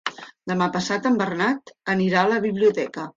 Demà 0.51 0.67
passat 0.77 1.05
en 1.09 1.19
Bernat 1.19 1.73
anirà 1.95 2.23
a 2.25 2.31
la 2.33 2.41
biblioteca. 2.47 3.07